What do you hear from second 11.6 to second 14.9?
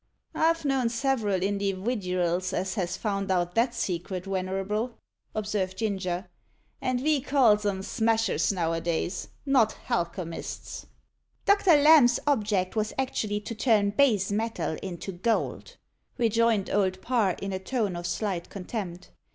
Lamb's object was actually to turn base metal